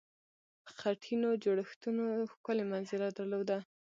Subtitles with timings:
[0.75, 2.03] خټینو جوړښتونو
[2.33, 3.57] ښکلې منظره درلوده.